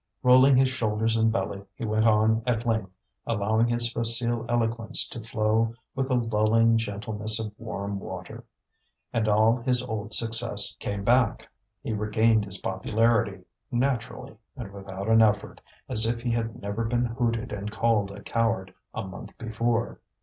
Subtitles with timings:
[0.23, 2.89] Rolling his shoulders and belly, he went on at length,
[3.27, 8.43] allowing his facile eloquence to flow with the lulling gentleness of warm water.
[9.13, 11.47] And all his old success came back;
[11.83, 17.05] he regained his popularity, naturally and without an effort, as if he had never been
[17.05, 19.99] hooted and called a coward a month before.